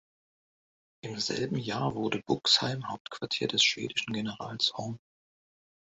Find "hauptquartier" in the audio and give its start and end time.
2.89-3.47